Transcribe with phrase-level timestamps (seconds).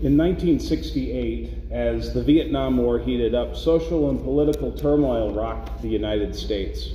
[0.00, 6.34] In 1968, as the Vietnam War heated up, social and political turmoil rocked the United
[6.34, 6.90] States.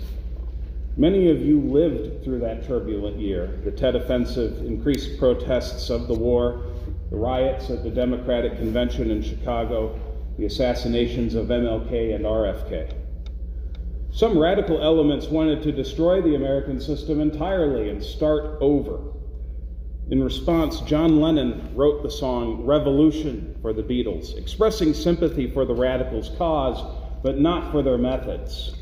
[0.96, 3.60] Many of you lived through that turbulent year.
[3.63, 6.66] The Tet Offensive increased protests of the war,
[7.09, 9.98] the riots at the Democratic Convention in Chicago,
[10.38, 12.93] the assassinations of MLK and RFK.
[14.11, 19.00] Some radical elements wanted to destroy the American system entirely and start over.
[20.12, 25.76] In response, John Lennon wrote the song Revolution for the Beatles, expressing sympathy for the
[25.76, 26.81] radicals' cause,
[27.22, 28.76] but not for their methods,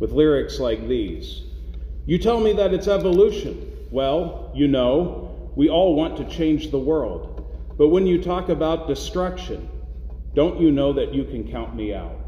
[0.00, 1.42] with lyrics like these
[2.04, 3.64] You tell me that it's evolution.
[3.92, 7.46] Well, you know, we all want to change the world.
[7.78, 9.68] But when you talk about destruction,
[10.34, 12.18] don't you know that you can count me out?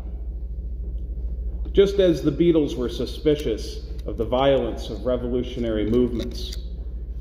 [1.72, 6.67] Just as the Beatles were suspicious of the violence of revolutionary movements,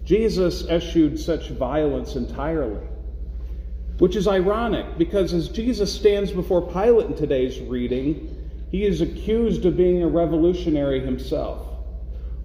[0.07, 2.87] Jesus eschewed such violence entirely.
[3.97, 8.33] Which is ironic because as Jesus stands before Pilate in today's reading,
[8.71, 11.67] he is accused of being a revolutionary himself.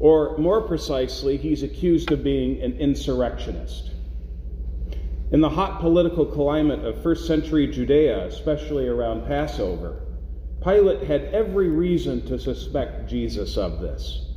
[0.00, 3.92] Or more precisely, he's accused of being an insurrectionist.
[5.30, 10.02] In the hot political climate of first century Judea, especially around Passover,
[10.64, 14.32] Pilate had every reason to suspect Jesus of this.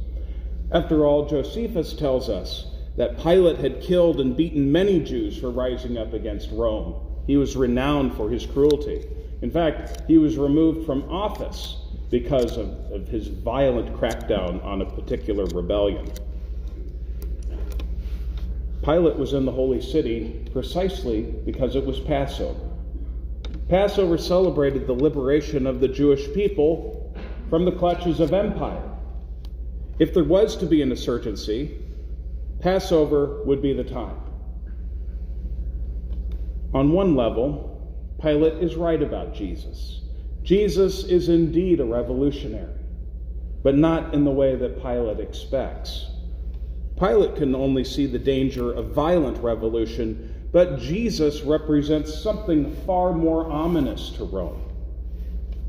[0.72, 5.98] After all, Josephus tells us that Pilate had killed and beaten many Jews for rising
[5.98, 6.96] up against Rome.
[7.28, 9.06] He was renowned for his cruelty.
[9.42, 11.78] In fact, he was removed from office
[12.10, 16.10] because of, of his violent crackdown on a particular rebellion.
[18.84, 22.60] Pilate was in the holy city precisely because it was Passover.
[23.68, 27.12] Passover celebrated the liberation of the Jewish people
[27.50, 28.92] from the clutches of empire.
[29.98, 31.80] If there was to be an insurgency,
[32.66, 34.18] Passover would be the time.
[36.74, 40.02] On one level, Pilate is right about Jesus.
[40.42, 42.74] Jesus is indeed a revolutionary,
[43.62, 46.08] but not in the way that Pilate expects.
[46.98, 53.46] Pilate can only see the danger of violent revolution, but Jesus represents something far more
[53.46, 54.64] ominous to Rome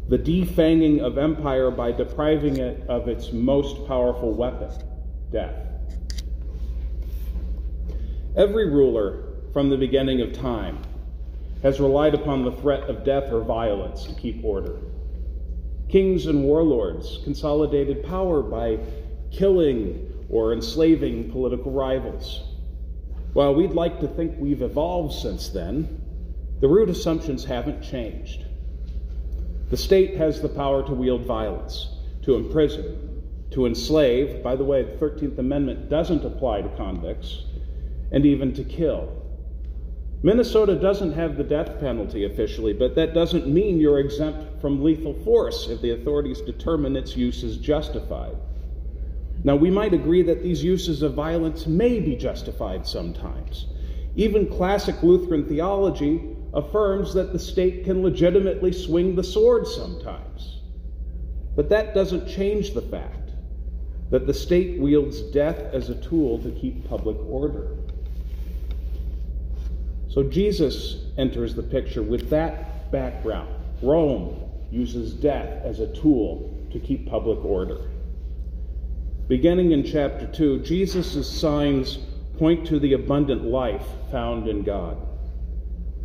[0.08, 4.70] the defanging of empire by depriving it of its most powerful weapon,
[5.32, 5.75] death.
[8.36, 9.22] Every ruler
[9.54, 10.80] from the beginning of time
[11.62, 14.76] has relied upon the threat of death or violence to keep order.
[15.88, 18.78] Kings and warlords consolidated power by
[19.30, 22.42] killing or enslaving political rivals.
[23.32, 26.02] While we'd like to think we've evolved since then,
[26.60, 28.44] the root assumptions haven't changed.
[29.70, 31.88] The state has the power to wield violence,
[32.24, 33.22] to imprison,
[33.52, 34.42] to enslave.
[34.42, 37.44] By the way, the 13th Amendment doesn't apply to convicts
[38.12, 39.22] and even to kill.
[40.22, 45.14] Minnesota doesn't have the death penalty officially, but that doesn't mean you're exempt from lethal
[45.22, 48.36] force if the authorities determine its use is justified.
[49.44, 53.66] Now, we might agree that these uses of violence may be justified sometimes.
[54.16, 56.22] Even classic Lutheran theology
[56.54, 60.62] affirms that the state can legitimately swing the sword sometimes.
[61.54, 63.30] But that doesn't change the fact
[64.10, 67.76] that the state wields death as a tool to keep public order.
[70.16, 73.54] So Jesus enters the picture with that background.
[73.82, 77.90] Rome uses death as a tool to keep public order.
[79.28, 81.98] Beginning in chapter 2, Jesus' signs
[82.38, 84.96] point to the abundant life found in God.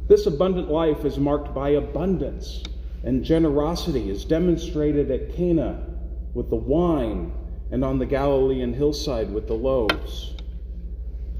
[0.10, 2.64] This abundant life is marked by abundance,
[3.06, 5.88] and generosity is demonstrated at Cana
[6.34, 7.32] with the wine
[7.72, 10.36] and on the Galilean hillside with the loaves.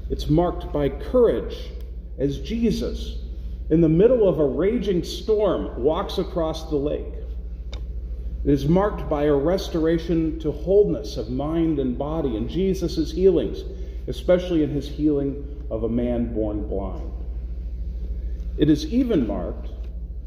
[0.08, 1.68] It's marked by courage
[2.18, 3.18] as Jesus,
[3.70, 7.14] in the middle of a raging storm, walks across the lake.
[8.44, 13.62] It is marked by a restoration to wholeness of mind and body in Jesus' healings,
[14.08, 17.10] especially in his healing of a man born blind.
[18.58, 19.70] It is even marked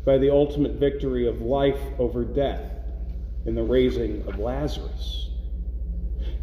[0.05, 2.71] by the ultimate victory of life over death
[3.45, 5.29] in the raising of Lazarus.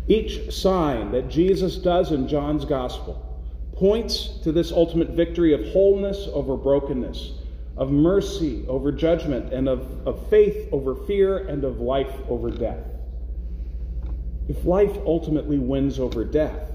[0.09, 3.32] Each sign that Jesus does in John's gospel
[3.83, 7.33] points to this ultimate victory of wholeness over brokenness,
[7.77, 12.87] of mercy over judgment, and of, of faith over fear, and of life over death.
[14.49, 16.71] If life ultimately wins over death,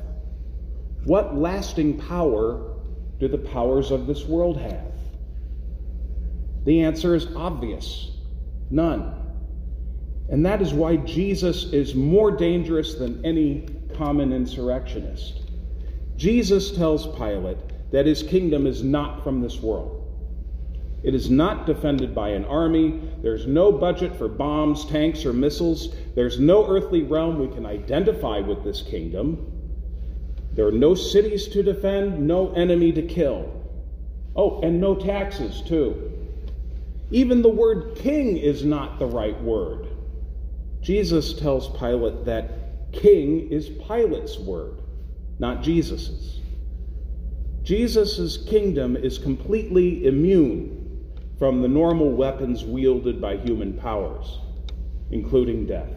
[1.05, 2.75] what lasting power
[3.21, 4.91] do the powers of this world have?
[6.65, 8.11] The answer is obvious
[8.69, 9.13] none.
[10.27, 13.65] And that is why Jesus is more dangerous than any
[13.95, 15.46] common insurrectionist.
[16.17, 17.57] Jesus tells Pilate
[17.91, 20.03] that his kingdom is not from this world.
[21.03, 22.99] It is not defended by an army.
[23.21, 25.95] There's no budget for bombs, tanks, or missiles.
[26.15, 29.51] There's no earthly realm we can identify with this kingdom.
[30.53, 33.53] There are no cities to defend, no enemy to kill.
[34.35, 36.11] Oh, and no taxes, too.
[37.11, 39.87] Even the word king is not the right word.
[40.81, 44.81] Jesus tells Pilate that king is Pilate's word,
[45.39, 46.39] not Jesus's.
[47.63, 50.77] Jesus's kingdom is completely immune
[51.37, 54.39] from the normal weapons wielded by human powers,
[55.11, 55.89] including death.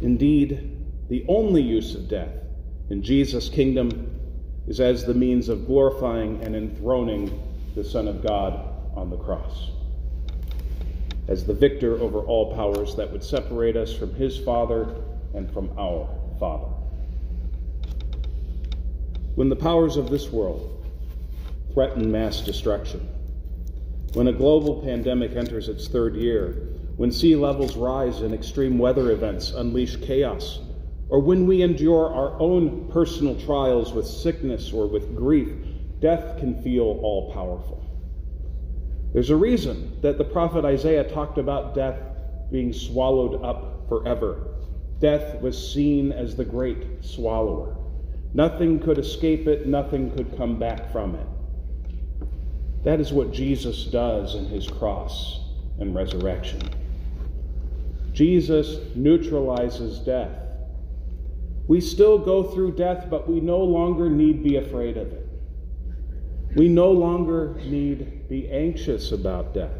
[0.00, 0.76] Indeed,
[1.08, 2.32] the only use of death
[2.88, 4.18] in Jesus' kingdom
[4.66, 7.42] is as the means of glorifying and enthroning
[7.74, 9.70] the Son of God on the cross.
[11.28, 14.94] As the victor over all powers that would separate us from his Father
[15.34, 16.08] and from our
[16.38, 16.79] Father.
[19.40, 20.84] When the powers of this world
[21.72, 23.08] threaten mass destruction,
[24.12, 29.12] when a global pandemic enters its third year, when sea levels rise and extreme weather
[29.12, 30.58] events unleash chaos,
[31.08, 35.48] or when we endure our own personal trials with sickness or with grief,
[36.00, 37.82] death can feel all powerful.
[39.14, 41.98] There's a reason that the prophet Isaiah talked about death
[42.52, 44.48] being swallowed up forever.
[44.98, 47.79] Death was seen as the great swallower.
[48.32, 51.26] Nothing could escape it, nothing could come back from it.
[52.84, 55.40] That is what Jesus does in his cross
[55.78, 56.60] and resurrection.
[58.12, 60.36] Jesus neutralizes death.
[61.66, 65.28] We still go through death, but we no longer need be afraid of it.
[66.56, 69.70] We no longer need be anxious about death.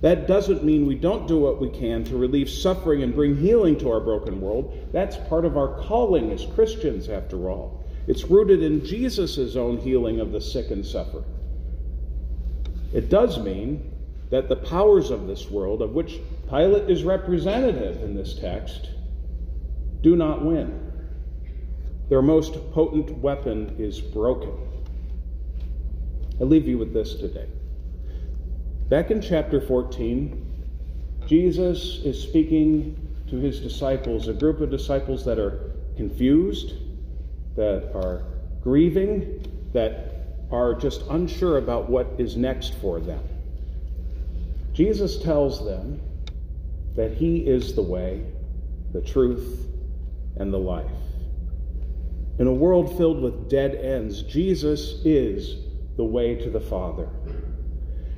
[0.00, 3.78] That doesn't mean we don't do what we can to relieve suffering and bring healing
[3.80, 4.88] to our broken world.
[4.92, 7.77] That's part of our calling as Christians, after all.
[8.08, 11.26] It's rooted in Jesus' own healing of the sick and suffering.
[12.94, 13.92] It does mean
[14.30, 16.18] that the powers of this world, of which
[16.48, 18.88] Pilate is representative in this text,
[20.00, 20.90] do not win.
[22.08, 24.54] Their most potent weapon is broken.
[26.40, 27.48] I leave you with this today.
[28.88, 30.46] Back in chapter 14,
[31.26, 32.96] Jesus is speaking
[33.28, 36.72] to his disciples, a group of disciples that are confused,
[37.58, 38.22] that are
[38.62, 40.14] grieving, that
[40.52, 43.22] are just unsure about what is next for them.
[44.72, 46.00] Jesus tells them
[46.94, 48.24] that he is the way,
[48.92, 49.66] the truth,
[50.36, 50.86] and the life.
[52.38, 55.56] In a world filled with dead ends, Jesus is
[55.96, 57.08] the way to the Father.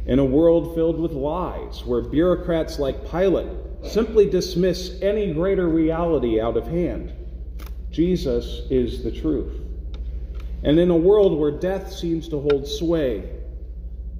[0.04, 3.48] In a world filled with lies, where bureaucrats like Pilate
[3.84, 7.14] simply dismiss any greater reality out of hand,
[7.90, 9.60] Jesus is the truth.
[10.62, 13.28] And in a world where death seems to hold sway,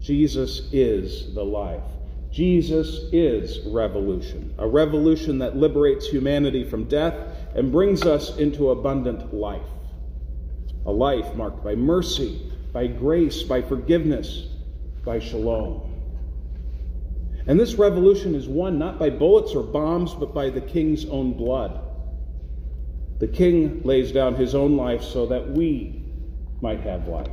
[0.01, 1.83] Jesus is the life.
[2.31, 7.15] Jesus is revolution, a revolution that liberates humanity from death
[7.55, 9.67] and brings us into abundant life.
[10.87, 12.41] A life marked by mercy,
[12.73, 14.47] by grace, by forgiveness,
[15.05, 15.91] by shalom.
[17.47, 21.33] And this revolution is won not by bullets or bombs, but by the king's own
[21.33, 21.90] blood.
[23.21, 26.03] The king lays down his own life so that we
[26.63, 27.29] might have life.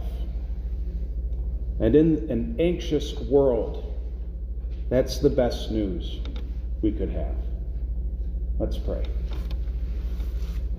[1.80, 3.96] And in an anxious world,
[4.90, 6.20] that's the best news
[6.82, 7.36] we could have.
[8.60, 9.06] Let's pray.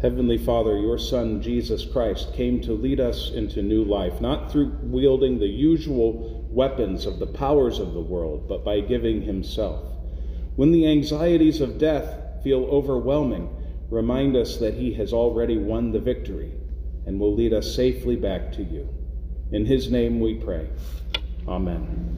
[0.02, 4.76] Heavenly Father, your Son, Jesus Christ, came to lead us into new life, not through
[4.82, 9.84] wielding the usual weapons of the powers of the world, but by giving himself.
[10.56, 13.54] When the anxieties of death feel overwhelming,
[13.90, 16.52] remind us that he has already won the victory
[17.06, 18.88] and will lead us safely back to you.
[19.52, 20.68] In his name we pray.
[21.46, 22.17] Amen.